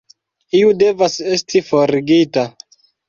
[0.59, 2.47] Iu devas esti forigita.